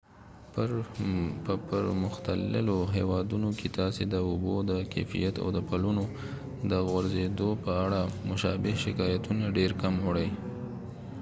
په 1.45 1.53
پرمختللو 1.67 2.77
هیوادونو 2.95 3.49
کې 3.59 3.67
تاسې 3.79 4.03
د 4.07 4.15
اوبو 4.29 4.53
د 4.69 4.71
کیفیت 4.93 5.35
او 5.43 5.47
د 5.55 5.59
پلونو 5.69 6.03
د 6.71 6.73
غورځیدو 6.89 7.49
په 7.63 7.71
اړه 7.85 8.01
مشابه 8.29 8.71
شکایتونه 8.83 9.45
ډیر 9.57 9.71
کم 9.81 9.93
اورئ 10.05 10.29